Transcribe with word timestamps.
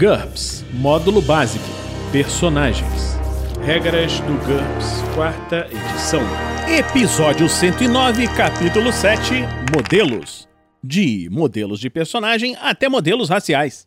GURPS 0.00 0.64
Módulo 0.72 1.20
Básico 1.20 1.62
Personagens 2.10 3.18
Regras 3.62 4.18
do 4.20 4.32
GURPS, 4.46 5.02
quarta 5.14 5.66
edição. 5.66 6.22
Episódio 6.66 7.46
109, 7.46 8.26
capítulo 8.34 8.90
7 8.94 9.34
Modelos. 9.76 10.48
De 10.82 11.28
modelos 11.30 11.78
de 11.78 11.90
personagem 11.90 12.56
até 12.62 12.88
modelos 12.88 13.28
raciais. 13.28 13.86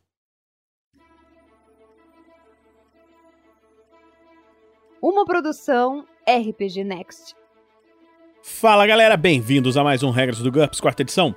Uma 5.01 5.25
produção 5.25 6.05
RPG 6.29 6.83
Next. 6.83 7.35
Fala 8.43 8.85
galera, 8.85 9.17
bem-vindos 9.17 9.77
a 9.77 9.83
mais 9.83 10.03
um 10.03 10.11
Regras 10.11 10.37
do 10.37 10.51
GURPS, 10.51 10.79
quarta 10.79 11.01
edição. 11.01 11.35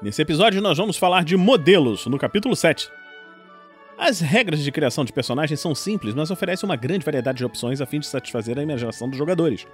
Nesse 0.00 0.22
episódio 0.22 0.62
nós 0.62 0.78
vamos 0.78 0.96
falar 0.96 1.24
de 1.24 1.36
modelos, 1.36 2.06
no 2.06 2.16
capítulo 2.16 2.54
7. 2.54 2.88
As 3.96 4.20
regras 4.20 4.60
de 4.60 4.72
criação 4.72 5.04
de 5.04 5.12
personagens 5.12 5.60
são 5.60 5.74
simples, 5.74 6.14
mas 6.14 6.30
oferecem 6.30 6.68
uma 6.68 6.76
grande 6.76 7.04
variedade 7.04 7.38
de 7.38 7.44
opções 7.44 7.80
a 7.80 7.86
fim 7.86 8.00
de 8.00 8.06
satisfazer 8.06 8.58
a 8.58 8.62
imaginação 8.62 9.08
dos 9.08 9.16
jogadores. 9.16 9.66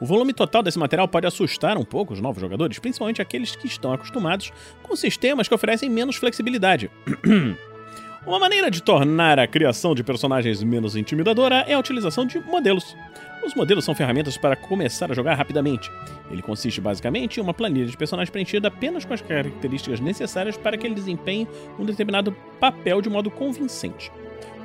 O 0.00 0.06
volume 0.06 0.32
total 0.32 0.62
desse 0.62 0.78
material 0.78 1.06
pode 1.06 1.26
assustar 1.26 1.76
um 1.76 1.84
pouco 1.84 2.14
os 2.14 2.20
novos 2.20 2.40
jogadores, 2.40 2.78
principalmente 2.78 3.20
aqueles 3.20 3.54
que 3.54 3.66
estão 3.66 3.92
acostumados 3.92 4.50
com 4.82 4.96
sistemas 4.96 5.46
que 5.46 5.54
oferecem 5.54 5.90
menos 5.90 6.16
flexibilidade. 6.16 6.90
Uma 8.26 8.40
maneira 8.40 8.68
de 8.68 8.82
tornar 8.82 9.38
a 9.38 9.46
criação 9.46 9.94
de 9.94 10.02
personagens 10.02 10.60
menos 10.60 10.96
intimidadora 10.96 11.64
é 11.68 11.74
a 11.74 11.78
utilização 11.78 12.26
de 12.26 12.40
modelos. 12.40 12.96
Os 13.44 13.54
modelos 13.54 13.84
são 13.84 13.94
ferramentas 13.94 14.36
para 14.36 14.56
começar 14.56 15.08
a 15.08 15.14
jogar 15.14 15.36
rapidamente. 15.36 15.92
Ele 16.28 16.42
consiste 16.42 16.80
basicamente 16.80 17.38
em 17.38 17.40
uma 17.40 17.54
planilha 17.54 17.86
de 17.86 17.96
personagem 17.96 18.32
preenchida 18.32 18.66
apenas 18.66 19.04
com 19.04 19.14
as 19.14 19.22
características 19.22 20.00
necessárias 20.00 20.56
para 20.56 20.76
que 20.76 20.84
ele 20.84 20.96
desempenhe 20.96 21.46
um 21.78 21.84
determinado 21.84 22.32
papel 22.58 23.00
de 23.00 23.08
modo 23.08 23.30
convincente. 23.30 24.10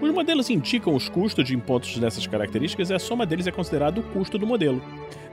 Os 0.01 0.09
modelos 0.09 0.49
indicam 0.49 0.95
os 0.95 1.07
custos 1.07 1.45
de 1.45 1.55
pontos 1.57 1.95
dessas 1.99 2.25
características 2.25 2.89
e 2.89 2.93
a 2.95 2.97
soma 2.97 3.23
deles 3.23 3.45
é 3.45 3.51
considerado 3.51 3.99
o 3.99 4.03
custo 4.03 4.35
do 4.35 4.47
modelo. 4.47 4.81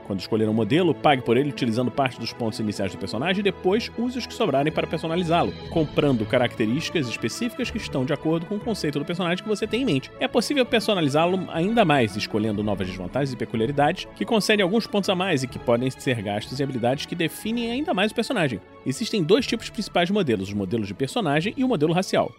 Quando 0.05 0.19
escolher 0.19 0.47
um 0.47 0.53
modelo, 0.53 0.93
pague 0.93 1.23
por 1.23 1.37
ele 1.37 1.49
utilizando 1.49 1.89
parte 1.89 2.19
dos 2.19 2.31
pontos 2.31 2.59
iniciais 2.59 2.91
do 2.91 2.97
personagem 2.97 3.39
e 3.39 3.43
depois 3.43 3.91
use 3.97 4.19
os 4.19 4.27
que 4.27 4.33
sobrarem 4.33 4.71
para 4.71 4.85
personalizá-lo, 4.85 5.51
comprando 5.71 6.23
características 6.23 7.07
específicas 7.07 7.71
que 7.71 7.77
estão 7.77 8.05
de 8.05 8.13
acordo 8.13 8.45
com 8.45 8.55
o 8.55 8.59
conceito 8.59 8.99
do 8.99 9.05
personagem 9.05 9.43
que 9.43 9.49
você 9.49 9.65
tem 9.65 9.81
em 9.81 9.85
mente. 9.85 10.11
É 10.19 10.27
possível 10.27 10.65
personalizá-lo 10.65 11.47
ainda 11.51 11.83
mais, 11.83 12.15
escolhendo 12.15 12.63
novas 12.63 12.87
desvantagens 12.87 13.33
e 13.33 13.37
peculiaridades 13.37 14.07
que 14.15 14.25
concedem 14.25 14.63
alguns 14.63 14.85
pontos 14.85 15.09
a 15.09 15.15
mais 15.15 15.41
e 15.41 15.47
que 15.47 15.57
podem 15.57 15.89
ser 15.89 16.21
gastos 16.21 16.59
em 16.59 16.63
habilidades 16.63 17.07
que 17.07 17.15
definem 17.15 17.71
ainda 17.71 17.93
mais 17.93 18.11
o 18.11 18.15
personagem. 18.15 18.61
Existem 18.85 19.23
dois 19.23 19.47
tipos 19.47 19.69
principais 19.69 20.09
de 20.09 20.13
modelos: 20.13 20.49
os 20.49 20.53
modelos 20.53 20.87
de 20.87 20.93
personagem 20.93 21.53
e 21.57 21.63
o 21.63 21.67
modelo 21.67 21.93
racial. 21.93 22.31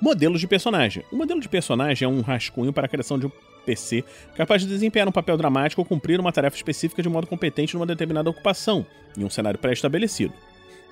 Modelos 0.00 0.40
de 0.40 0.46
personagem. 0.46 1.04
O 1.12 1.16
modelo 1.16 1.40
de 1.40 1.48
personagem 1.48 2.06
é 2.06 2.08
um 2.08 2.22
rascunho 2.22 2.72
para 2.72 2.86
a 2.86 2.88
criação 2.88 3.18
de 3.18 3.26
um 3.26 3.30
PC 3.66 4.02
capaz 4.34 4.62
de 4.62 4.68
desempenhar 4.68 5.06
um 5.06 5.12
papel 5.12 5.36
dramático 5.36 5.82
ou 5.82 5.84
cumprir 5.84 6.18
uma 6.18 6.32
tarefa 6.32 6.56
específica 6.56 7.02
de 7.02 7.08
modo 7.10 7.26
competente 7.26 7.74
numa 7.74 7.84
determinada 7.84 8.30
ocupação, 8.30 8.86
em 9.14 9.24
um 9.24 9.28
cenário 9.28 9.60
pré-estabelecido. 9.60 10.32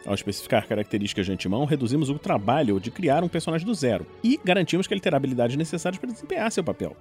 Ao 0.04 0.14
especificar 0.14 0.68
características 0.68 1.24
de 1.24 1.32
antemão, 1.32 1.64
reduzimos 1.64 2.10
o 2.10 2.18
trabalho 2.18 2.78
de 2.78 2.90
criar 2.90 3.24
um 3.24 3.28
personagem 3.28 3.66
do 3.66 3.72
zero 3.72 4.06
e 4.22 4.38
garantimos 4.44 4.86
que 4.86 4.92
ele 4.92 5.00
terá 5.00 5.16
habilidades 5.16 5.56
necessárias 5.56 5.98
para 5.98 6.12
desempenhar 6.12 6.52
seu 6.52 6.62
papel. 6.62 6.94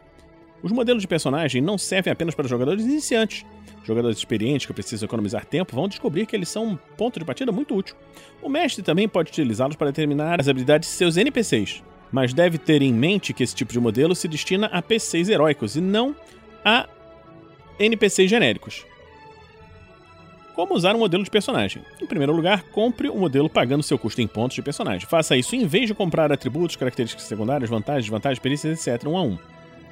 Os 0.63 0.71
modelos 0.71 1.01
de 1.01 1.07
personagem 1.09 1.61
não 1.61 1.77
servem 1.77 2.11
apenas 2.11 2.33
para 2.33 2.47
jogadores 2.47 2.85
iniciantes. 2.85 3.45
Jogadores 3.83 4.17
experientes 4.17 4.65
que 4.65 4.73
precisam 4.73 5.05
economizar 5.05 5.45
tempo 5.45 5.75
vão 5.75 5.89
descobrir 5.89 6.25
que 6.25 6.35
eles 6.37 6.47
são 6.47 6.65
um 6.65 6.75
ponto 6.95 7.19
de 7.19 7.25
partida 7.25 7.51
muito 7.51 7.75
útil. 7.75 7.95
O 8.41 8.47
mestre 8.47 8.81
também 8.81 9.09
pode 9.09 9.29
utilizá-los 9.29 9.75
para 9.75 9.87
determinar 9.87 10.39
as 10.39 10.47
habilidades 10.47 10.89
de 10.89 10.95
seus 10.95 11.15
NPCs, 11.15 11.83
mas 12.11 12.33
deve 12.33 12.57
ter 12.57 12.81
em 12.81 12.93
mente 12.93 13.33
que 13.33 13.43
esse 13.43 13.55
tipo 13.55 13.73
de 13.73 13.79
modelo 13.79 14.15
se 14.15 14.27
destina 14.27 14.67
a 14.67 14.81
PCs 14.81 15.29
heróicos 15.29 15.75
e 15.75 15.81
não 15.81 16.15
a 16.63 16.87
NPCs 17.79 18.29
genéricos. 18.29 18.85
Como 20.55 20.73
usar 20.73 20.95
um 20.95 20.99
modelo 20.99 21.23
de 21.23 21.29
personagem? 21.29 21.83
Em 22.01 22.07
primeiro 22.07 22.33
lugar, 22.33 22.63
compre 22.71 23.09
o 23.09 23.13
um 23.13 23.19
modelo 23.19 23.47
pagando 23.47 23.83
seu 23.83 23.99
custo 23.99 24.21
em 24.21 24.27
pontos 24.27 24.55
de 24.55 24.63
personagem. 24.63 25.07
Faça 25.07 25.37
isso 25.37 25.55
em 25.55 25.67
vez 25.67 25.85
de 25.85 25.93
comprar 25.93 26.31
atributos, 26.31 26.75
características 26.75 27.27
secundárias, 27.27 27.69
vantagens, 27.69 28.05
desvantagens, 28.05 28.39
perícias, 28.39 28.87
etc. 28.87 29.07
um 29.07 29.15
a 29.15 29.21
um. 29.21 29.37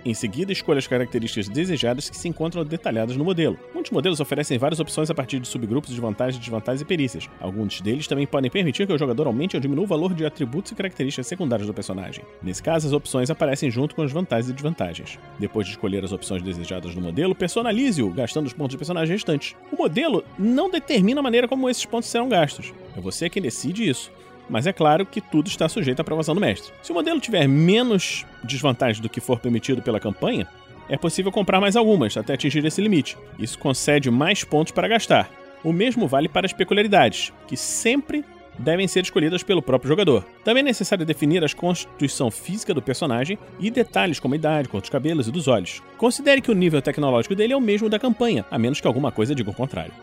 Em 0.05 0.13
seguida, 0.13 0.53
escolha 0.53 0.77
as 0.77 0.85
características 0.85 1.49
desejadas 1.49 2.07
que 2.07 2.16
se 2.16 2.27
encontram 2.27 2.63
detalhadas 2.63 3.17
no 3.17 3.25
modelo. 3.25 3.57
Muitos 3.73 3.91
modelos 3.91 4.19
oferecem 4.19 4.55
várias 4.55 4.79
opções 4.79 5.09
a 5.09 5.16
partir 5.16 5.39
de 5.39 5.47
subgrupos 5.47 5.91
de 5.91 5.99
vantagens, 5.99 6.39
desvantagens 6.39 6.83
e 6.83 6.85
perícias. 6.85 7.27
Alguns 7.39 7.81
deles 7.81 8.05
também 8.05 8.27
podem 8.27 8.51
permitir 8.51 8.85
que 8.85 8.93
o 8.93 8.99
jogador 8.99 9.25
aumente 9.25 9.55
ou 9.55 9.59
diminua 9.59 9.83
o 9.83 9.88
valor 9.88 10.13
de 10.13 10.23
atributos 10.23 10.71
e 10.71 10.75
características 10.75 11.25
secundárias 11.25 11.66
do 11.66 11.73
personagem. 11.73 12.23
Nesse 12.39 12.61
caso, 12.61 12.85
as 12.85 12.93
opções 12.93 13.31
aparecem 13.31 13.71
junto 13.71 13.95
com 13.95 14.03
as 14.03 14.11
vantagens 14.11 14.51
e 14.51 14.53
desvantagens. 14.53 15.17
Depois 15.39 15.66
de 15.66 15.73
escolher 15.73 16.05
as 16.05 16.11
opções 16.11 16.43
desejadas 16.43 16.93
no 16.93 17.01
modelo, 17.01 17.33
personalize-o, 17.33 18.11
gastando 18.11 18.45
os 18.45 18.53
pontos 18.53 18.73
de 18.73 18.77
personagem 18.77 19.16
restantes. 19.16 19.55
O 19.72 19.75
modelo 19.75 20.23
não 20.37 20.69
determina 20.69 21.19
a 21.19 21.23
maneira 21.23 21.47
como 21.47 21.67
esses 21.67 21.83
pontos 21.83 22.09
serão 22.09 22.29
gastos. 22.29 22.72
É 22.95 23.01
você 23.01 23.27
quem 23.27 23.41
decide 23.41 23.89
isso 23.89 24.11
mas 24.50 24.67
é 24.67 24.73
claro 24.73 25.06
que 25.06 25.22
tudo 25.22 25.47
está 25.47 25.67
sujeito 25.67 26.00
à 26.00 26.01
aprovação 26.01 26.35
do 26.35 26.41
mestre. 26.41 26.73
Se 26.81 26.91
o 26.91 26.95
modelo 26.95 27.19
tiver 27.19 27.47
menos 27.47 28.25
desvantagem 28.44 29.01
do 29.01 29.09
que 29.09 29.22
for 29.22 29.39
permitido 29.39 29.81
pela 29.81 30.00
campanha, 30.00 30.47
é 30.88 30.97
possível 30.97 31.31
comprar 31.31 31.59
mais 31.59 31.75
algumas 31.75 32.16
até 32.16 32.33
atingir 32.33 32.63
esse 32.63 32.81
limite. 32.81 33.17
Isso 33.39 33.57
concede 33.57 34.11
mais 34.11 34.44
pontos 34.44 34.72
para 34.72 34.88
gastar. 34.88 35.29
O 35.63 35.73
mesmo 35.73 36.07
vale 36.07 36.29
para 36.29 36.45
as 36.45 36.53
peculiaridades, 36.53 37.34
que 37.47 37.57
sempre 37.57 38.23
devem 38.57 38.88
ser 38.88 39.03
escolhidas 39.03 39.44
pelo 39.44 39.61
próprio 39.61 39.89
jogador. 39.89 40.23
Também 40.44 40.61
é 40.61 40.66
necessário 40.66 41.05
definir 41.05 41.44
a 41.44 41.50
constituição 41.50 42.29
física 42.31 42.73
do 42.73 42.81
personagem 42.81 43.38
e 43.59 43.69
detalhes 43.69 44.19
como 44.19 44.34
a 44.34 44.38
idade, 44.38 44.69
cor 44.69 44.79
dos 44.79 44.89
cabelos 44.89 45.28
e 45.28 45.31
dos 45.31 45.47
olhos. 45.47 45.81
Considere 45.97 46.41
que 46.41 46.51
o 46.51 46.55
nível 46.55 46.81
tecnológico 46.81 47.35
dele 47.35 47.53
é 47.53 47.57
o 47.57 47.61
mesmo 47.61 47.89
da 47.89 48.00
campanha, 48.00 48.45
a 48.50 48.57
menos 48.57 48.79
que 48.79 48.88
alguma 48.88 49.11
coisa 49.11 49.35
diga 49.35 49.50
o 49.50 49.55
contrário 49.55 49.94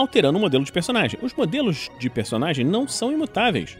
alterando 0.00 0.38
o 0.38 0.40
modelo 0.40 0.64
de 0.64 0.72
personagem. 0.72 1.18
Os 1.22 1.34
modelos 1.34 1.90
de 1.98 2.10
personagem 2.10 2.64
não 2.64 2.88
são 2.88 3.12
imutáveis. 3.12 3.76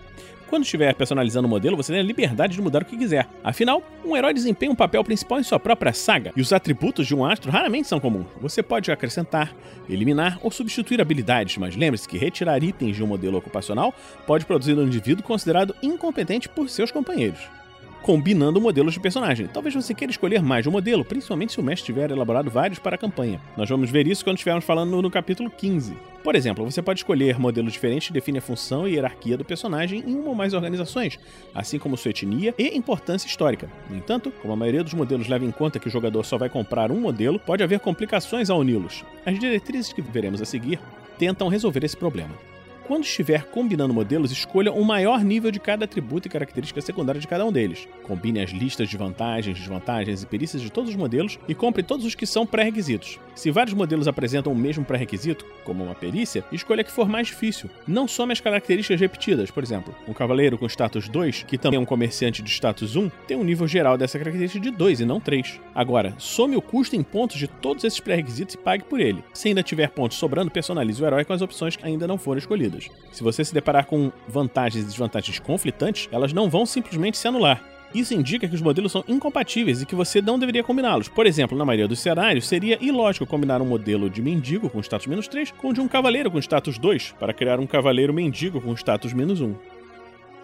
Quando 0.51 0.65
estiver 0.65 0.93
personalizando 0.97 1.47
o 1.47 1.51
modelo, 1.51 1.77
você 1.77 1.93
tem 1.93 2.01
a 2.01 2.05
liberdade 2.05 2.55
de 2.55 2.61
mudar 2.61 2.83
o 2.83 2.85
que 2.85 2.97
quiser. 2.97 3.29
Afinal, 3.45 3.85
um 4.05 4.17
herói 4.17 4.35
desempenha 4.35 4.73
um 4.73 4.75
papel 4.75 5.05
principal 5.05 5.39
em 5.39 5.45
sua 5.45 5.61
própria 5.61 5.93
saga, 5.93 6.33
e 6.35 6.41
os 6.41 6.53
atributos 6.53 7.07
de 7.07 7.15
um 7.15 7.25
astro 7.25 7.53
raramente 7.53 7.87
são 7.87 8.01
comuns. 8.01 8.27
Você 8.41 8.61
pode 8.61 8.91
acrescentar, 8.91 9.55
eliminar 9.89 10.41
ou 10.43 10.51
substituir 10.51 11.01
habilidades, 11.01 11.57
mas 11.57 11.77
lembre-se 11.77 12.09
que 12.09 12.19
retirar 12.19 12.65
itens 12.65 12.97
de 12.97 13.05
um 13.05 13.07
modelo 13.07 13.39
ocupacional 13.39 13.95
pode 14.27 14.45
produzir 14.45 14.77
um 14.77 14.83
indivíduo 14.83 15.23
considerado 15.23 15.75
incompetente 15.81 16.49
por 16.49 16.69
seus 16.69 16.91
companheiros 16.91 17.60
combinando 18.03 18.61
modelos 18.61 18.95
de 18.95 19.01
personagem. 19.01 19.47
Talvez 19.47 19.75
você 19.75 19.95
queira 19.95 20.11
escolher 20.11 20.43
mais 20.43 20.63
de 20.63 20.69
um 20.69 20.73
modelo, 20.73 21.05
principalmente 21.05 21.53
se 21.53 21.61
o 21.61 21.63
mestre 21.63 21.87
tiver 21.87 22.11
elaborado 22.11 22.51
vários 22.51 22.79
para 22.79 22.97
a 22.97 22.99
campanha. 22.99 23.41
Nós 23.57 23.69
vamos 23.69 23.91
ver 23.91 24.07
isso 24.07 24.25
quando 24.25 24.37
estivermos 24.37 24.65
falando 24.65 25.01
no 25.01 25.11
capítulo 25.11 25.51
15. 25.51 25.97
Por 26.23 26.35
exemplo, 26.35 26.65
você 26.65 26.83
pode 26.83 27.01
escolher 27.01 27.39
modelos 27.39 27.73
diferentes 27.73 28.09
que 28.09 28.13
definem 28.13 28.39
a 28.39 28.43
função 28.43 28.87
e 28.87 28.95
hierarquia 28.95 29.37
do 29.37 29.45
personagem 29.45 30.05
em 30.07 30.15
uma 30.15 30.31
ou 30.31 30.35
mais 30.35 30.53
organizações, 30.53 31.19
assim 31.55 31.79
como 31.79 31.97
sua 31.97 32.11
etnia 32.11 32.55
e 32.59 32.77
importância 32.77 33.27
histórica. 33.27 33.71
No 33.89 33.97
entanto, 33.97 34.31
como 34.43 34.53
a 34.53 34.57
maioria 34.57 34.85
dos 34.85 34.95
modelos 34.95 35.29
leva 35.29 35.45
em 35.45 35.51
conta 35.51 35.79
que 35.79 35.89
o 35.89 35.91
jogador 35.91 36.25
só 36.25 36.37
vai 36.37 36.51
comprar 36.51 36.91
um 36.91 37.01
modelo, 37.01 37.39
pode 37.39 37.63
haver 37.63 37.81
complicações 37.81 38.51
ao 38.51 38.59
uni-los. 38.59 39.05
As 39.25 39.39
diretrizes 39.39 39.93
que 39.93 40.03
veremos 40.03 40.43
a 40.43 40.45
seguir 40.45 40.79
tentam 41.19 41.49
resolver 41.49 41.85
esse 41.85 41.97
problema. 41.97 42.50
Quando 42.91 43.05
estiver 43.05 43.45
combinando 43.45 43.95
modelos, 43.95 44.33
escolha 44.33 44.73
o 44.73 44.85
maior 44.85 45.23
nível 45.23 45.53
de 45.53 45.61
cada 45.61 45.85
atributo 45.85 46.27
e 46.27 46.29
característica 46.29 46.81
secundária 46.81 47.21
de 47.21 47.29
cada 47.29 47.47
um 47.47 47.53
deles. 47.53 47.87
Combine 48.03 48.41
as 48.41 48.51
listas 48.51 48.89
de 48.89 48.97
vantagens, 48.97 49.57
desvantagens 49.57 50.25
e 50.25 50.27
perícias 50.27 50.61
de 50.61 50.73
todos 50.73 50.91
os 50.91 50.97
modelos 50.97 51.39
e 51.47 51.55
compre 51.55 51.85
todos 51.85 52.05
os 52.05 52.17
que 52.17 52.27
são 52.27 52.45
pré-requisitos. 52.45 53.21
Se 53.37 53.49
vários 53.53 53.75
modelos 53.75 54.09
apresentam 54.09 54.53
o 54.53 54.57
mesmo 54.57 54.85
pré-requisito, 54.85 55.47
como 55.63 55.85
uma 55.85 55.95
perícia, 55.95 56.45
escolha 56.51 56.83
que 56.83 56.91
for 56.91 57.09
mais 57.09 57.29
difícil. 57.29 57.71
Não 57.87 58.09
some 58.09 58.33
as 58.33 58.41
características 58.41 59.01
repetidas, 59.01 59.53
por 59.53 59.63
exemplo, 59.63 59.95
um 60.09 60.13
cavaleiro 60.13 60.59
com 60.59 60.67
status 60.67 61.09
2, 61.09 61.45
que 61.45 61.57
também 61.57 61.79
é 61.79 61.81
um 61.81 61.87
comerciante 61.87 62.43
de 62.43 62.51
status 62.51 62.97
1, 62.97 63.09
tem 63.25 63.37
um 63.37 63.45
nível 63.45 63.69
geral 63.69 63.97
dessa 63.97 64.19
característica 64.19 64.61
de 64.61 64.73
2 64.73 65.03
e 65.03 65.05
não 65.05 65.21
3. 65.21 65.61
Agora, 65.73 66.13
some 66.19 66.57
o 66.57 66.61
custo 66.61 66.97
em 66.97 67.05
pontos 67.05 67.37
de 67.37 67.47
todos 67.47 67.85
esses 67.85 68.01
pré-requisitos 68.01 68.57
e 68.57 68.59
pague 68.59 68.83
por 68.83 68.99
ele. 68.99 69.23
Se 69.33 69.47
ainda 69.47 69.63
tiver 69.63 69.91
pontos 69.91 70.19
sobrando, 70.19 70.51
personalize 70.51 71.01
o 71.01 71.07
herói 71.07 71.25
com 71.25 71.33
as 71.33 71.41
opções 71.41 71.77
que 71.77 71.87
ainda 71.87 72.09
não 72.09 72.19
foram 72.19 72.41
escolhidas. 72.41 72.80
Se 73.11 73.23
você 73.23 73.45
se 73.45 73.53
deparar 73.53 73.87
com 73.87 74.13
vantagens 74.29 74.85
e 74.85 74.87
desvantagens 74.87 75.39
conflitantes, 75.39 76.09
elas 76.13 76.33
não 76.33 76.49
vão 76.49 76.65
simplesmente 76.65 77.19
se 77.19 77.27
anular. 77.27 77.63
Isso 77.93 78.15
indica 78.15 78.47
que 78.47 78.55
os 78.55 78.63
modelos 78.63 78.93
são 78.93 79.05
incompatíveis 79.09 79.83
e 79.83 79.87
que 79.87 79.97
você 79.97 80.23
não 80.23 80.39
deveria 80.39 80.63
combiná-los. 80.63 81.09
Por 81.09 81.27
exemplo, 81.27 81.59
na 81.59 81.65
maioria 81.65 81.89
dos 81.89 81.99
cenários, 81.99 82.47
seria 82.47 82.79
ilógico 82.81 83.27
combinar 83.27 83.61
um 83.61 83.67
modelo 83.67 84.09
de 84.09 84.23
mendigo 84.23 84.71
com 84.71 84.81
status 84.81 85.09
menos 85.09 85.27
3 85.27 85.51
com 85.53 85.71
o 85.71 85.73
de 85.73 85.81
um 85.81 85.89
cavaleiro 85.89 86.31
com 86.31 86.39
status 86.39 86.79
2 86.79 87.17
para 87.19 87.35
criar 87.35 87.59
um 87.59 87.67
cavaleiro 87.67 88.15
mendigo 88.15 88.61
com 88.61 88.73
status 88.75 89.13
menos 89.13 89.41
1. 89.41 89.55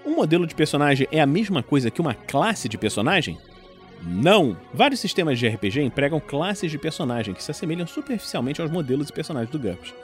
Um 0.04 0.16
modelo 0.16 0.46
de 0.46 0.56
personagem 0.56 1.06
é 1.12 1.20
a 1.20 1.26
mesma 1.26 1.62
coisa 1.62 1.90
que 1.90 2.00
uma 2.00 2.14
classe 2.14 2.68
de 2.68 2.76
personagem? 2.76 3.38
Não! 4.02 4.56
Vários 4.74 5.00
sistemas 5.00 5.38
de 5.38 5.48
RPG 5.48 5.82
empregam 5.82 6.20
classes 6.20 6.70
de 6.70 6.78
personagem 6.78 7.32
que 7.32 7.42
se 7.42 7.50
assemelham 7.50 7.86
superficialmente 7.86 8.60
aos 8.60 8.70
modelos 8.70 9.06
de 9.06 9.12
personagens 9.12 9.50
do 9.50 9.58
GURPS. 9.58 9.94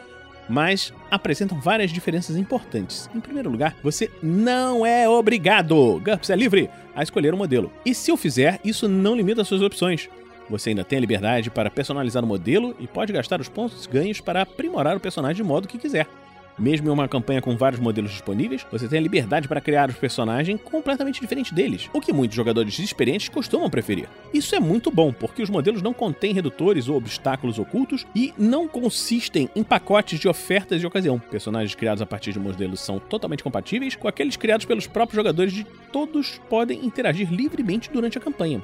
Mas 0.49 0.93
apresentam 1.11 1.61
várias 1.61 1.91
diferenças 1.91 2.37
importantes. 2.37 3.09
Em 3.15 3.21
primeiro 3.21 3.51
lugar, 3.51 3.77
você 3.83 4.11
não 4.23 4.85
é 4.85 5.09
obrigado, 5.09 6.01
GURPS 6.01 6.31
é 6.31 6.37
livre, 6.37 6.71
a 6.95 7.03
escolher 7.03 7.35
um 7.35 7.39
modelo. 7.39 7.73
E 7.85 7.95
se 7.95 8.13
o 8.13 8.17
fizer, 8.17 8.61
isso 8.65 8.89
não 8.89 9.15
limita 9.15 9.45
suas 9.45 9.63
opções. 9.63 10.09
Você 10.51 10.71
ainda 10.71 10.85
tem 10.85 10.99
a 10.99 11.01
liberdade 11.01 11.51
para 11.51 11.71
personalizar 11.71 12.23
o 12.23 12.27
modelo 12.27 12.77
e 12.79 12.87
pode 12.87 13.13
gastar 13.13 13.41
os 13.41 13.49
pontos 13.49 13.87
ganhos 13.87 14.21
para 14.21 14.43
aprimorar 14.43 14.97
o 14.97 15.01
personagem 15.01 15.37
de 15.37 15.49
modo 15.49 15.69
que 15.69 15.79
quiser. 15.79 16.07
Mesmo 16.59 16.89
em 16.89 16.91
uma 16.91 17.09
campanha 17.09 17.41
com 17.41 17.57
vários 17.57 17.81
modelos 17.81 18.11
disponíveis, 18.11 18.67
você 18.71 18.87
tem 18.87 18.99
a 18.99 19.03
liberdade 19.03 19.49
para 19.49 19.61
criar 19.61 19.89
os 19.89 19.97
personagens 19.97 20.61
completamente 20.63 21.21
diferentes 21.21 21.53
deles, 21.53 21.89
o 21.93 22.01
que 22.01 22.13
muitos 22.13 22.37
jogadores 22.37 22.79
experientes 22.79 23.29
costumam 23.29 23.71
preferir. 23.71 24.09
Isso 24.33 24.55
é 24.55 24.61
muito 24.61 24.91
bom, 24.91 25.13
porque 25.13 25.43
os 25.43 25.51
modelos 25.51 25.83
não 25.83 25.93
contêm 25.93 26.33
redutores 26.33 26.89
ou 26.89 26.97
obstáculos 26.97 27.59
ocultos 27.59 28.07
e 28.15 28.33
não 28.37 28.69
consistem 28.69 29.49
em 29.57 29.63
pacotes 29.63 30.21
de 30.21 30.29
ofertas 30.29 30.81
de 30.81 30.87
ocasião. 30.87 31.19
Personagens 31.19 31.75
criados 31.75 32.03
a 32.03 32.07
partir 32.07 32.33
de 32.33 32.39
modelos 32.39 32.81
são 32.81 32.99
totalmente 32.99 33.43
compatíveis 33.43 33.97
com 33.97 34.09
aqueles 34.09 34.37
criados 34.37 34.67
pelos 34.67 34.87
próprios 34.87 35.17
jogadores 35.17 35.57
e 35.57 35.67
todos 35.93 36.41
podem 36.49 36.85
interagir 36.85 37.33
livremente 37.33 37.91
durante 37.91 38.19
a 38.19 38.21
campanha. 38.21 38.63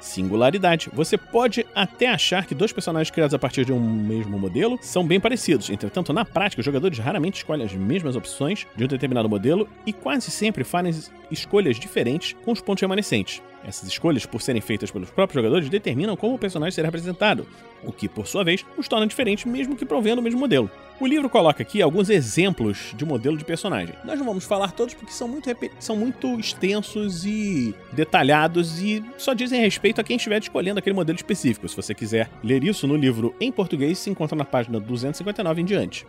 Singularidade. 0.00 0.90
Você 0.92 1.16
pode 1.16 1.66
até 1.74 2.08
achar 2.08 2.46
que 2.46 2.54
dois 2.54 2.72
personagens 2.72 3.10
criados 3.10 3.34
a 3.34 3.38
partir 3.38 3.64
de 3.64 3.72
um 3.72 3.80
mesmo 3.80 4.38
modelo 4.38 4.78
são 4.80 5.06
bem 5.06 5.20
parecidos. 5.20 5.70
Entretanto, 5.70 6.12
na 6.12 6.24
prática, 6.24 6.60
os 6.60 6.66
jogadores 6.66 6.98
raramente 6.98 7.38
escolhem 7.38 7.64
as 7.66 7.72
mesmas 7.72 8.16
opções 8.16 8.66
de 8.76 8.84
um 8.84 8.88
determinado 8.88 9.28
modelo 9.28 9.68
e 9.84 9.92
quase 9.92 10.30
sempre 10.30 10.64
fazem 10.64 10.94
escolhas 11.30 11.78
diferentes 11.78 12.34
com 12.44 12.52
os 12.52 12.60
pontos 12.60 12.82
remanescentes. 12.82 13.42
Essas 13.68 13.86
escolhas, 13.86 14.24
por 14.24 14.40
serem 14.40 14.62
feitas 14.62 14.90
pelos 14.90 15.10
próprios 15.10 15.34
jogadores, 15.34 15.68
determinam 15.68 16.16
como 16.16 16.34
o 16.34 16.38
personagem 16.38 16.74
será 16.74 16.88
representado, 16.88 17.46
o 17.84 17.92
que, 17.92 18.08
por 18.08 18.26
sua 18.26 18.42
vez, 18.42 18.64
os 18.78 18.88
torna 18.88 19.06
diferentes 19.06 19.44
mesmo 19.44 19.76
que 19.76 19.84
provendo 19.84 20.20
o 20.20 20.24
mesmo 20.24 20.40
modelo. 20.40 20.70
O 20.98 21.06
livro 21.06 21.28
coloca 21.28 21.62
aqui 21.62 21.82
alguns 21.82 22.08
exemplos 22.08 22.94
de 22.96 23.04
modelo 23.04 23.36
de 23.36 23.44
personagem. 23.44 23.94
Nós 24.06 24.18
não 24.18 24.24
vamos 24.24 24.44
falar 24.46 24.72
todos 24.72 24.94
porque 24.94 25.12
são 25.12 25.28
muito, 25.28 25.50
são 25.78 25.94
muito 25.94 26.40
extensos 26.40 27.26
e 27.26 27.74
detalhados 27.92 28.80
e 28.80 29.04
só 29.18 29.34
dizem 29.34 29.60
respeito 29.60 30.00
a 30.00 30.04
quem 30.04 30.16
estiver 30.16 30.40
escolhendo 30.40 30.78
aquele 30.78 30.96
modelo 30.96 31.16
específico. 31.16 31.68
Se 31.68 31.76
você 31.76 31.94
quiser 31.94 32.30
ler 32.42 32.64
isso 32.64 32.86
no 32.86 32.96
livro 32.96 33.34
em 33.38 33.52
português, 33.52 33.98
se 33.98 34.08
encontra 34.08 34.34
na 34.34 34.46
página 34.46 34.80
259 34.80 35.60
em 35.60 35.64
diante. 35.66 36.06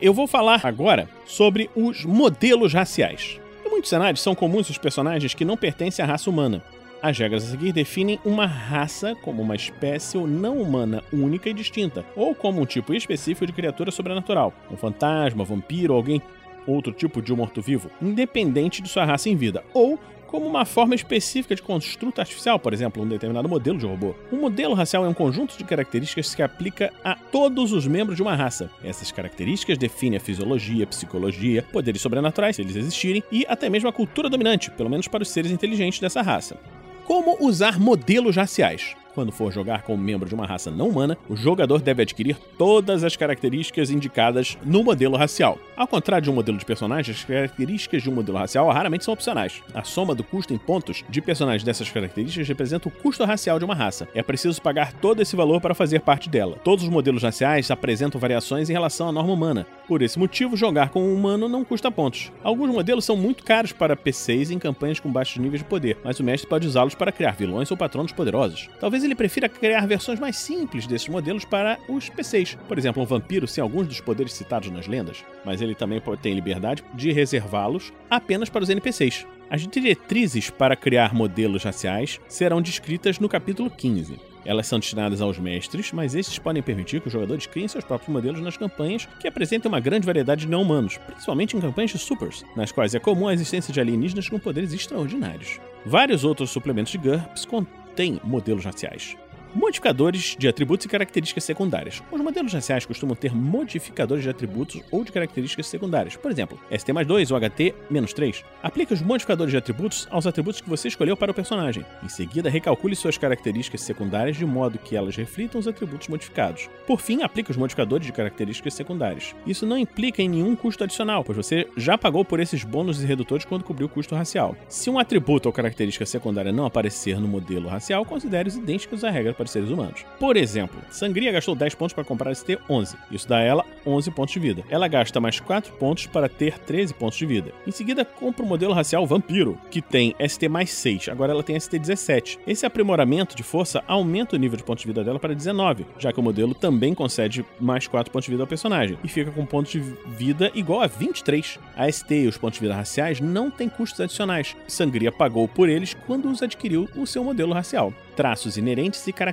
Eu 0.00 0.14
vou 0.14 0.28
falar 0.28 0.64
agora 0.64 1.10
sobre 1.26 1.68
os 1.74 2.04
modelos 2.04 2.72
raciais. 2.72 3.40
Em 3.70 3.74
muitos 3.74 3.90
cenários 3.90 4.20
são 4.20 4.34
comuns 4.34 4.68
os 4.68 4.78
personagens 4.78 5.32
que 5.32 5.44
não 5.44 5.56
pertencem 5.56 6.04
à 6.04 6.08
raça 6.08 6.28
humana. 6.28 6.60
As 7.00 7.16
regras 7.16 7.44
a 7.44 7.50
seguir 7.52 7.72
definem 7.72 8.18
uma 8.24 8.44
raça 8.44 9.14
como 9.22 9.40
uma 9.40 9.54
espécie 9.54 10.18
não 10.18 10.60
humana 10.60 11.04
única 11.12 11.48
e 11.48 11.54
distinta, 11.54 12.04
ou 12.16 12.34
como 12.34 12.60
um 12.60 12.66
tipo 12.66 12.92
específico 12.92 13.46
de 13.46 13.52
criatura 13.52 13.92
sobrenatural, 13.92 14.52
um 14.72 14.76
fantasma, 14.76 15.44
vampiro, 15.44 15.94
alguém 15.94 16.20
outro 16.66 16.92
tipo 16.92 17.22
de 17.22 17.32
um 17.32 17.36
morto-vivo, 17.36 17.88
independente 18.02 18.82
de 18.82 18.88
sua 18.88 19.04
raça 19.04 19.28
em 19.28 19.36
vida, 19.36 19.62
ou 19.72 20.00
como 20.30 20.46
uma 20.46 20.64
forma 20.64 20.94
específica 20.94 21.56
de 21.56 21.62
construto 21.62 22.20
artificial, 22.20 22.58
por 22.58 22.72
exemplo, 22.72 23.02
um 23.02 23.08
determinado 23.08 23.48
modelo 23.48 23.76
de 23.76 23.84
robô. 23.84 24.14
Um 24.32 24.40
modelo 24.40 24.74
racial 24.74 25.04
é 25.04 25.08
um 25.08 25.14
conjunto 25.14 25.58
de 25.58 25.64
características 25.64 26.34
que 26.34 26.42
aplica 26.42 26.92
a 27.02 27.16
todos 27.16 27.72
os 27.72 27.84
membros 27.84 28.16
de 28.16 28.22
uma 28.22 28.36
raça. 28.36 28.70
Essas 28.84 29.10
características 29.10 29.76
definem 29.76 30.18
a 30.18 30.20
fisiologia, 30.20 30.86
psicologia, 30.86 31.64
poderes 31.72 32.00
sobrenaturais, 32.00 32.54
se 32.54 32.62
eles 32.62 32.76
existirem, 32.76 33.24
e 33.32 33.44
até 33.48 33.68
mesmo 33.68 33.88
a 33.88 33.92
cultura 33.92 34.30
dominante, 34.30 34.70
pelo 34.70 34.88
menos 34.88 35.08
para 35.08 35.22
os 35.22 35.30
seres 35.30 35.50
inteligentes 35.50 35.98
dessa 35.98 36.22
raça. 36.22 36.56
Como 37.04 37.36
usar 37.40 37.80
modelos 37.80 38.36
raciais? 38.36 38.94
Quando 39.14 39.32
for 39.32 39.52
jogar 39.52 39.82
como 39.82 40.02
membro 40.02 40.28
de 40.28 40.34
uma 40.34 40.46
raça 40.46 40.70
não 40.70 40.88
humana, 40.88 41.18
o 41.28 41.36
jogador 41.36 41.80
deve 41.80 42.02
adquirir 42.02 42.36
todas 42.56 43.02
as 43.04 43.16
características 43.16 43.90
indicadas 43.90 44.56
no 44.64 44.84
modelo 44.84 45.16
racial. 45.16 45.58
Ao 45.76 45.86
contrário 45.86 46.24
de 46.24 46.30
um 46.30 46.34
modelo 46.34 46.58
de 46.58 46.64
personagem, 46.64 47.14
as 47.14 47.24
características 47.24 48.02
de 48.02 48.10
um 48.10 48.14
modelo 48.14 48.38
racial 48.38 48.68
raramente 48.70 49.04
são 49.04 49.14
opcionais. 49.14 49.62
A 49.74 49.82
soma 49.82 50.14
do 50.14 50.22
custo 50.22 50.54
em 50.54 50.58
pontos 50.58 51.04
de 51.08 51.20
personagens 51.20 51.64
dessas 51.64 51.90
características 51.90 52.46
representa 52.46 52.88
o 52.88 52.90
custo 52.90 53.24
racial 53.24 53.58
de 53.58 53.64
uma 53.64 53.74
raça. 53.74 54.08
É 54.14 54.22
preciso 54.22 54.62
pagar 54.62 54.92
todo 54.92 55.20
esse 55.20 55.34
valor 55.34 55.60
para 55.60 55.74
fazer 55.74 56.00
parte 56.00 56.28
dela. 56.28 56.56
Todos 56.62 56.84
os 56.84 56.90
modelos 56.90 57.22
raciais 57.22 57.70
apresentam 57.70 58.20
variações 58.20 58.70
em 58.70 58.72
relação 58.72 59.08
à 59.08 59.12
norma 59.12 59.32
humana. 59.32 59.66
Por 59.90 60.02
esse 60.02 60.20
motivo, 60.20 60.56
jogar 60.56 60.90
com 60.90 61.02
um 61.02 61.12
humano 61.12 61.48
não 61.48 61.64
custa 61.64 61.90
pontos. 61.90 62.30
Alguns 62.44 62.70
modelos 62.70 63.04
são 63.04 63.16
muito 63.16 63.42
caros 63.42 63.72
para 63.72 63.96
PCs 63.96 64.52
em 64.52 64.56
campanhas 64.56 65.00
com 65.00 65.10
baixos 65.10 65.38
níveis 65.38 65.62
de 65.62 65.68
poder, 65.68 65.98
mas 66.04 66.20
o 66.20 66.22
mestre 66.22 66.48
pode 66.48 66.64
usá-los 66.64 66.94
para 66.94 67.10
criar 67.10 67.32
vilões 67.32 67.72
ou 67.72 67.76
patronos 67.76 68.12
poderosos. 68.12 68.70
Talvez 68.78 69.02
ele 69.02 69.16
prefira 69.16 69.48
criar 69.48 69.84
versões 69.88 70.20
mais 70.20 70.36
simples 70.36 70.86
desses 70.86 71.08
modelos 71.08 71.44
para 71.44 71.76
os 71.88 72.08
PCs. 72.08 72.56
Por 72.68 72.78
exemplo, 72.78 73.02
um 73.02 73.04
vampiro 73.04 73.48
sem 73.48 73.60
alguns 73.60 73.88
dos 73.88 74.00
poderes 74.00 74.32
citados 74.32 74.70
nas 74.70 74.86
lendas, 74.86 75.24
mas 75.44 75.60
ele 75.60 75.74
também 75.74 76.00
tem 76.22 76.34
liberdade 76.34 76.84
de 76.94 77.10
reservá-los 77.10 77.92
apenas 78.08 78.48
para 78.48 78.62
os 78.62 78.70
NPCs. 78.70 79.26
As 79.50 79.66
diretrizes 79.66 80.50
para 80.50 80.76
criar 80.76 81.12
modelos 81.12 81.64
raciais 81.64 82.20
serão 82.28 82.62
descritas 82.62 83.18
no 83.18 83.28
capítulo 83.28 83.68
15. 83.68 84.29
Elas 84.44 84.66
são 84.66 84.78
destinadas 84.78 85.20
aos 85.20 85.38
mestres, 85.38 85.92
mas 85.92 86.14
esses 86.14 86.38
podem 86.38 86.62
permitir 86.62 87.00
que 87.00 87.08
os 87.08 87.12
jogadores 87.12 87.46
criem 87.46 87.68
seus 87.68 87.84
próprios 87.84 88.12
modelos 88.12 88.40
nas 88.40 88.56
campanhas 88.56 89.06
que 89.18 89.28
apresentem 89.28 89.68
uma 89.68 89.80
grande 89.80 90.06
variedade 90.06 90.42
de 90.42 90.48
não-humanos, 90.48 90.98
principalmente 90.98 91.56
em 91.56 91.60
campanhas 91.60 91.90
de 91.90 91.98
supers, 91.98 92.44
nas 92.56 92.72
quais 92.72 92.94
é 92.94 92.98
comum 92.98 93.28
a 93.28 93.34
existência 93.34 93.72
de 93.72 93.80
alienígenas 93.80 94.28
com 94.28 94.38
poderes 94.38 94.72
extraordinários. 94.72 95.60
Vários 95.84 96.24
outros 96.24 96.50
suplementos 96.50 96.92
de 96.92 96.98
GURPS 96.98 97.46
tem 97.94 98.20
modelos 98.24 98.64
raciais. 98.64 99.16
Modificadores 99.52 100.36
de 100.38 100.46
atributos 100.46 100.86
e 100.86 100.88
características 100.88 101.42
secundárias. 101.42 102.00
Os 102.12 102.20
modelos 102.20 102.52
raciais 102.52 102.86
costumam 102.86 103.16
ter 103.16 103.34
modificadores 103.34 104.22
de 104.22 104.30
atributos 104.30 104.80
ou 104.92 105.02
de 105.02 105.10
características 105.10 105.66
secundárias. 105.66 106.14
Por 106.14 106.30
exemplo, 106.30 106.58
ST 106.70 106.92
mais 106.92 107.04
2 107.04 107.32
ou 107.32 107.40
HT 107.40 107.74
menos 107.90 108.12
3. 108.12 108.44
Aplique 108.62 108.94
os 108.94 109.02
modificadores 109.02 109.50
de 109.50 109.56
atributos 109.56 110.06
aos 110.08 110.24
atributos 110.24 110.60
que 110.60 110.68
você 110.68 110.86
escolheu 110.86 111.16
para 111.16 111.32
o 111.32 111.34
personagem. 111.34 111.84
Em 112.00 112.08
seguida, 112.08 112.48
recalcule 112.48 112.94
suas 112.94 113.18
características 113.18 113.80
secundárias 113.80 114.36
de 114.36 114.46
modo 114.46 114.78
que 114.78 114.94
elas 114.94 115.16
reflitam 115.16 115.58
os 115.58 115.66
atributos 115.66 116.06
modificados. 116.06 116.68
Por 116.86 117.00
fim, 117.00 117.22
aplique 117.22 117.50
os 117.50 117.56
modificadores 117.56 118.06
de 118.06 118.12
características 118.12 118.74
secundárias. 118.74 119.34
Isso 119.44 119.66
não 119.66 119.76
implica 119.76 120.22
em 120.22 120.28
nenhum 120.28 120.54
custo 120.54 120.84
adicional, 120.84 121.24
pois 121.24 121.36
você 121.36 121.66
já 121.76 121.98
pagou 121.98 122.24
por 122.24 122.38
esses 122.38 122.62
bônus 122.62 123.02
e 123.02 123.06
redutores 123.06 123.44
quando 123.44 123.64
cobriu 123.64 123.88
o 123.88 123.90
custo 123.90 124.14
racial. 124.14 124.54
Se 124.68 124.88
um 124.88 124.98
atributo 124.98 125.48
ou 125.48 125.52
característica 125.52 126.06
secundária 126.06 126.52
não 126.52 126.66
aparecer 126.66 127.18
no 127.18 127.26
modelo 127.26 127.68
racial, 127.68 128.04
considere-os 128.04 128.56
idênticos 128.56 129.02
à 129.02 129.10
regra 129.10 129.39
para 129.40 129.46
os 129.46 129.52
seres 129.52 129.70
humanos. 129.70 130.04
Por 130.18 130.36
exemplo, 130.36 130.78
Sangria 130.90 131.32
gastou 131.32 131.54
10 131.54 131.74
pontos 131.74 131.94
para 131.94 132.04
comprar 132.04 132.30
ST-11. 132.32 132.94
Isso 133.10 133.26
dá 133.26 133.38
a 133.38 133.42
ela 133.42 133.64
11 133.86 134.10
pontos 134.10 134.34
de 134.34 134.38
vida. 134.38 134.62
Ela 134.68 134.86
gasta 134.86 135.18
mais 135.18 135.40
4 135.40 135.72
pontos 135.74 136.06
para 136.06 136.28
ter 136.28 136.58
13 136.58 136.92
pontos 136.92 137.16
de 137.16 137.24
vida. 137.24 137.50
Em 137.66 137.70
seguida, 137.70 138.04
compra 138.04 138.44
o 138.44 138.46
modelo 138.46 138.74
racial 138.74 139.06
Vampiro, 139.06 139.58
que 139.70 139.80
tem 139.80 140.14
ST 140.28 140.46
mais 140.46 140.70
6. 140.70 141.08
Agora 141.08 141.32
ela 141.32 141.42
tem 141.42 141.56
ST-17. 141.56 142.38
Esse 142.46 142.66
aprimoramento 142.66 143.34
de 143.34 143.42
força 143.42 143.82
aumenta 143.88 144.36
o 144.36 144.38
nível 144.38 144.58
de 144.58 144.62
pontos 144.62 144.82
de 144.82 144.88
vida 144.88 145.02
dela 145.02 145.18
para 145.18 145.34
19, 145.34 145.86
já 145.98 146.12
que 146.12 146.20
o 146.20 146.22
modelo 146.22 146.54
também 146.54 146.92
concede 146.92 147.42
mais 147.58 147.86
4 147.86 148.12
pontos 148.12 148.26
de 148.26 148.32
vida 148.32 148.42
ao 148.42 148.46
personagem 148.46 148.98
e 149.02 149.08
fica 149.08 149.30
com 149.30 149.46
pontos 149.46 149.72
de 149.72 149.80
vida 150.06 150.50
igual 150.54 150.82
a 150.82 150.86
23. 150.86 151.58
A 151.74 151.90
ST 151.90 152.24
e 152.24 152.28
os 152.28 152.36
pontos 152.36 152.58
de 152.58 152.66
vida 152.66 152.76
raciais 152.76 153.20
não 153.20 153.50
têm 153.50 153.70
custos 153.70 154.00
adicionais. 154.02 154.54
Sangria 154.68 155.10
pagou 155.10 155.48
por 155.48 155.70
eles 155.70 155.94
quando 156.06 156.30
os 156.30 156.42
adquiriu 156.42 156.86
o 156.94 157.06
seu 157.06 157.24
modelo 157.24 157.54
racial 157.54 157.94
traços 158.20 158.58
inerentes 158.58 159.06
e 159.06 159.14
características 159.14 159.29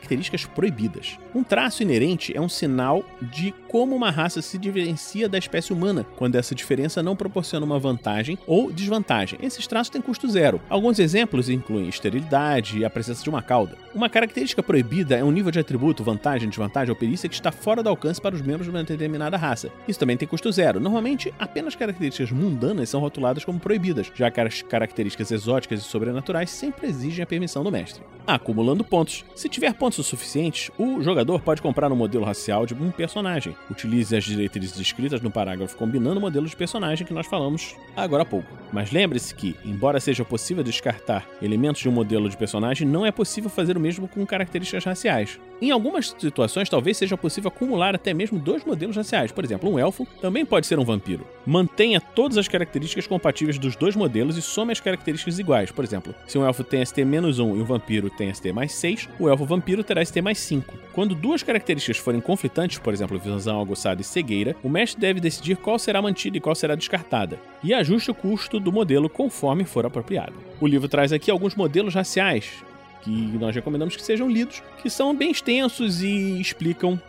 proibidas. 0.54 1.18
Um 1.34 1.44
traço 1.44 1.84
inerente 1.84 2.36
é 2.36 2.42
um 2.42 2.50
sinal 2.50 3.04
de 3.22 3.54
como 3.68 3.96
uma 3.96 4.10
raça 4.10 4.42
se 4.42 4.58
diferencia 4.58 5.30
da 5.30 5.38
espécie 5.38 5.74
humana, 5.74 6.06
quando 6.16 6.36
essa 6.36 6.56
diferença 6.56 7.04
não 7.04 7.16
proporciona 7.16 7.66
uma 7.66 7.80
vantagem 7.80 8.38
ou 8.48 8.72
desvantagem. 8.72 9.40
Esses 9.42 9.68
traços 9.68 9.90
têm 9.90 10.02
custo 10.02 10.28
zero. 10.28 10.62
Alguns 10.70 11.00
exemplos 11.00 11.50
incluem 11.50 11.90
esterilidade 11.90 12.80
e 12.80 12.86
a 12.86 12.90
presença 12.90 13.24
de 13.24 13.30
uma 13.30 13.42
cauda. 13.42 13.78
Uma 13.94 14.10
característica 14.10 14.64
proibida 14.64 15.16
é 15.16 15.24
um 15.24 15.32
nível 15.32 15.52
de 15.52 15.60
atributo, 15.60 16.04
vantagem, 16.04 16.50
desvantagem 16.50 16.92
ou 16.92 16.96
perícia 16.96 17.30
que 17.30 17.36
está 17.36 17.52
fora 17.52 17.84
do 17.84 17.90
alcance 17.90 18.22
para 18.22 18.36
os 18.36 18.42
membros 18.42 18.66
de 18.66 18.70
uma 18.70 18.84
determinada 18.84 19.38
raça. 19.38 19.72
Isso 19.88 20.00
também 20.00 20.18
tem 20.18 20.28
custo 20.28 20.52
zero. 20.52 20.80
Normalmente, 20.80 21.34
apenas 21.40 21.76
características 21.76 22.32
mundanas 22.32 22.90
são 22.90 23.00
rotuladas 23.00 23.46
como 23.46 23.60
proibidas, 23.60 24.12
já 24.14 24.32
que 24.32 24.42
as 24.42 24.62
características 24.62 25.32
exóticas 25.32 25.80
e 25.80 25.84
sobrenaturais 25.84 26.50
sempre 26.50 26.88
exigem 26.88 27.24
a 27.24 27.28
permissão 27.28 27.64
do 27.64 27.72
mestre. 27.72 28.04
Acumulando 28.26 28.84
pontos. 28.84 29.24
Se 29.36 29.48
tiver 29.48 29.74
pontos 29.74 29.87
o 29.96 30.04
suficientes, 30.04 30.72
o 30.78 31.02
jogador 31.02 31.42
pode 31.42 31.62
comprar 31.62 31.92
um 31.92 31.96
modelo 31.96 32.26
racial 32.26 32.66
de 32.66 32.74
um 32.74 32.92
personagem. 32.92 33.56
Utilize 33.70 34.16
as 34.16 34.24
diretrizes 34.24 34.76
descritas 34.76 35.22
no 35.22 35.32
parágrafo 35.32 35.78
combinando 35.78 36.18
o 36.18 36.22
modelo 36.22 36.48
de 36.48 36.56
personagem 36.56 37.06
que 37.06 37.14
nós 37.14 37.28
falamos 37.28 37.76
agora 37.96 38.24
há 38.24 38.26
pouco. 38.26 38.48
Mas 38.74 38.92
lembre-se 38.92 39.34
que, 39.34 39.56
embora 39.64 40.00
seja 40.00 40.26
possível 40.26 40.64
descartar 40.64 41.26
elementos 41.42 41.82
de 41.82 41.88
um 41.88 41.92
modelo 41.92 42.30
de 42.30 42.36
personagem, 42.36 42.88
não 42.88 43.06
é 43.06 43.12
possível 43.12 43.50
fazer 43.50 43.78
o 43.78 43.80
mesmo 43.80 44.08
com 44.08 44.26
características 44.26 44.84
raciais. 44.84 45.40
Em 45.60 45.72
algumas 45.72 46.14
situações, 46.20 46.70
talvez 46.70 46.98
seja 46.98 47.18
possível 47.18 47.48
acumular 47.48 47.96
até 47.96 48.14
mesmo 48.14 48.38
dois 48.38 48.64
modelos 48.64 48.96
raciais. 48.96 49.32
Por 49.32 49.44
exemplo, 49.44 49.68
um 49.68 49.80
elfo 49.80 50.08
também 50.22 50.46
pode 50.46 50.68
ser 50.68 50.78
um 50.78 50.86
vampiro. 50.86 51.26
mantenha 51.48 52.00
todas 52.00 52.38
as 52.38 52.48
características 52.48 53.08
compatíveis 53.08 53.58
dos 53.58 53.76
dois 53.76 53.96
modelos 53.96 54.38
e 54.38 54.42
some 54.42 54.72
as 54.72 54.80
características 54.80 55.40
iguais. 55.40 55.72
Por 55.72 55.84
exemplo, 55.84 56.14
se 56.28 56.38
um 56.38 56.46
elfo 56.46 56.64
tem 56.64 56.86
ST 56.86 57.04
menos 57.06 57.40
1 57.40 57.56
e 57.56 57.62
um 57.62 57.66
vampiro 57.66 58.10
tem 58.10 58.32
ST 58.32 58.52
mais 58.52 58.74
6, 58.74 59.10
o 59.20 59.28
elfo 59.28 59.46
vampiro 59.46 59.84
terá 59.84 60.06
ST 60.06 60.22
mais 60.22 60.38
5. 60.38 60.78
Quando 60.94 61.16
duas 61.16 61.42
características 61.42 61.98
forem 61.98 62.22
conflitantes, 62.22 62.78
por 62.78 62.94
exemplo, 62.94 63.18
visão 63.18 63.60
aguçada 63.60 64.02
e 64.02 64.04
cegueira, 64.04 64.56
o 64.62 64.70
mestre 64.70 65.02
deve 65.02 65.20
decidir 65.20 65.56
qual 65.58 65.80
será 65.80 66.02
mantida 66.02 66.38
e 66.38 66.42
qual 66.42 66.54
será 66.54 66.76
descartada, 66.76 67.40
e 67.64 67.74
ajuste 67.74 68.12
o 68.12 68.16
custo 68.16 68.60
do 68.60 68.72
modelo 68.72 69.10
conforme 69.10 69.64
for 69.64 69.86
apropriado. 69.86 70.36
O 70.62 70.68
livro 70.68 70.88
traz 70.88 71.12
aqui 71.12 71.32
alguns 71.32 71.56
modelos 71.56 71.96
raciais, 71.96 72.64
que 73.02 73.12
nós 73.38 73.56
recomendamos 73.56 73.96
que 73.96 74.04
sejam 74.04 74.30
lidos, 74.30 74.62
que 74.82 74.90
são 74.90 75.16
bem 75.16 75.32
extensos 75.32 76.02
e 76.02 76.40
explicam 76.40 77.00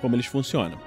como 0.00 0.16
eles 0.16 0.26
funcionam. 0.26 0.78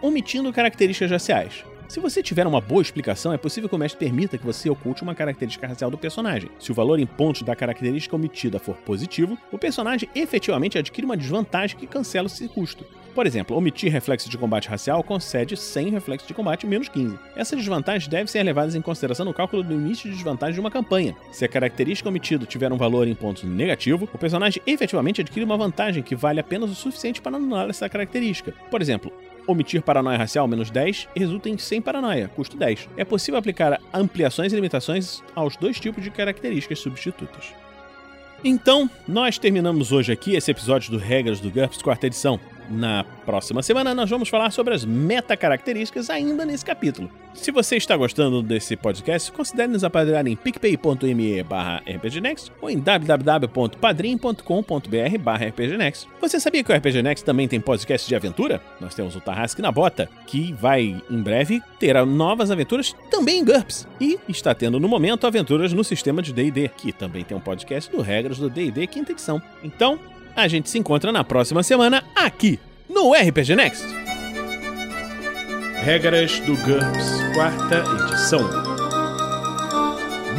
Omitindo 0.00 0.52
características 0.52 1.10
raciais. 1.10 1.64
Se 1.90 1.98
você 1.98 2.22
tiver 2.22 2.46
uma 2.46 2.60
boa 2.60 2.80
explicação, 2.80 3.32
é 3.32 3.36
possível 3.36 3.68
que 3.68 3.74
o 3.74 3.78
mestre 3.78 3.98
permita 3.98 4.38
que 4.38 4.46
você 4.46 4.70
oculte 4.70 5.02
uma 5.02 5.12
característica 5.12 5.66
racial 5.66 5.90
do 5.90 5.98
personagem. 5.98 6.48
Se 6.60 6.70
o 6.70 6.74
valor 6.74 7.00
em 7.00 7.06
pontos 7.06 7.42
da 7.42 7.56
característica 7.56 8.14
omitida 8.14 8.60
for 8.60 8.76
positivo, 8.76 9.36
o 9.50 9.58
personagem 9.58 10.08
efetivamente 10.14 10.78
adquire 10.78 11.04
uma 11.04 11.16
desvantagem 11.16 11.76
que 11.76 11.88
cancela 11.88 12.28
esse 12.28 12.46
custo. 12.46 12.84
Por 13.14 13.26
exemplo, 13.26 13.56
omitir 13.56 13.92
reflexo 13.92 14.30
de 14.30 14.38
combate 14.38 14.68
racial 14.68 15.02
concede 15.02 15.56
100 15.56 15.90
reflexos 15.90 16.28
de 16.28 16.34
combate 16.34 16.66
menos 16.66 16.88
15. 16.88 17.18
Essas 17.34 17.58
desvantagens 17.58 18.08
devem 18.08 18.26
ser 18.26 18.42
levadas 18.42 18.74
em 18.74 18.80
consideração 18.80 19.26
no 19.26 19.34
cálculo 19.34 19.62
do 19.62 19.74
limite 19.74 20.08
de 20.08 20.14
desvantagem 20.14 20.54
de 20.54 20.60
uma 20.60 20.70
campanha. 20.70 21.16
Se 21.32 21.44
a 21.44 21.48
característica 21.48 22.08
omitida 22.08 22.46
tiver 22.46 22.72
um 22.72 22.76
valor 22.76 23.08
em 23.08 23.14
pontos 23.14 23.42
negativo, 23.42 24.08
o 24.12 24.18
personagem 24.18 24.62
efetivamente 24.66 25.20
adquire 25.20 25.44
uma 25.44 25.56
vantagem 25.56 26.02
que 26.02 26.14
vale 26.14 26.40
apenas 26.40 26.70
o 26.70 26.74
suficiente 26.74 27.20
para 27.20 27.36
anular 27.36 27.68
essa 27.68 27.88
característica. 27.88 28.54
Por 28.70 28.80
exemplo, 28.80 29.12
Omitir 29.46 29.82
paranoia 29.82 30.18
racial 30.18 30.46
menos 30.46 30.70
10 30.70 31.08
resulta 31.16 31.48
em 31.48 31.58
100 31.58 31.82
paranoia, 31.82 32.28
custo 32.28 32.56
10. 32.56 32.88
É 32.96 33.04
possível 33.04 33.38
aplicar 33.38 33.80
ampliações 33.92 34.52
e 34.52 34.54
limitações 34.54 35.22
aos 35.34 35.56
dois 35.56 35.80
tipos 35.80 36.04
de 36.04 36.10
características 36.10 36.78
substitutas. 36.78 37.52
Então, 38.44 38.88
nós 39.06 39.38
terminamos 39.38 39.92
hoje 39.92 40.12
aqui 40.12 40.34
esse 40.34 40.50
episódio 40.50 40.90
do 40.90 40.98
Regras 40.98 41.40
do 41.40 41.50
GURPS 41.50 41.82
quarta 41.82 42.06
edição. 42.06 42.38
Na 42.70 43.04
próxima 43.26 43.64
semana, 43.64 43.92
nós 43.92 44.08
vamos 44.08 44.28
falar 44.28 44.52
sobre 44.52 44.72
as 44.72 44.84
meta-características 44.84 46.08
ainda 46.08 46.44
nesse 46.44 46.64
capítulo. 46.64 47.10
Se 47.34 47.50
você 47.50 47.76
está 47.76 47.96
gostando 47.96 48.42
desse 48.42 48.76
podcast, 48.76 49.32
considere 49.32 49.72
nos 49.72 49.82
apadrinhar 49.82 50.26
em 50.26 50.36
picpay.me 50.36 51.42
barra 51.42 51.82
rpgnext 51.86 52.52
ou 52.60 52.70
em 52.70 52.78
www.padrim.com.br 52.78 55.18
barra 55.20 55.46
rpgnext. 55.46 56.06
Você 56.20 56.38
sabia 56.38 56.62
que 56.62 56.72
o 56.72 56.76
RPG 56.76 57.02
Next 57.02 57.24
também 57.24 57.48
tem 57.48 57.60
podcast 57.60 58.06
de 58.06 58.14
aventura? 58.14 58.60
Nós 58.80 58.94
temos 58.94 59.16
o 59.16 59.20
Tarrasque 59.20 59.62
na 59.62 59.72
Bota, 59.72 60.08
que 60.26 60.52
vai, 60.52 61.02
em 61.10 61.22
breve, 61.22 61.60
ter 61.78 62.04
novas 62.06 62.50
aventuras 62.50 62.94
também 63.10 63.40
em 63.40 63.44
GURPS. 63.44 63.88
E 64.00 64.18
está 64.28 64.54
tendo, 64.54 64.78
no 64.78 64.88
momento, 64.88 65.26
aventuras 65.26 65.72
no 65.72 65.82
sistema 65.82 66.22
de 66.22 66.32
D&D, 66.32 66.68
que 66.76 66.92
também 66.92 67.24
tem 67.24 67.36
um 67.36 67.40
podcast 67.40 67.90
do 67.90 68.00
Regras 68.00 68.38
do 68.38 68.48
D&D 68.48 68.86
quinta 68.86 69.12
edição. 69.12 69.42
Então, 69.64 69.98
a 70.36 70.48
gente 70.48 70.70
se 70.70 70.78
encontra 70.78 71.12
na 71.12 71.24
próxima 71.24 71.62
semana 71.62 72.04
aqui 72.14 72.58
no 72.88 73.12
RPG 73.12 73.56
Next. 73.56 73.86
Regras 75.82 76.38
do 76.40 76.56
GURPS, 76.56 77.34
quarta 77.34 77.84
edição. 78.04 78.48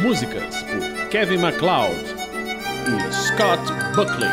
Músicas 0.00 0.62
por 0.62 1.08
Kevin 1.08 1.38
MacLeod 1.38 1.92
e 2.86 3.12
Scott 3.12 3.62
Buckley. 3.94 4.30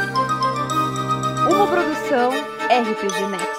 Uma 1.51 1.67
produção 1.67 2.31
RPG 2.31 3.27
Next. 3.31 3.58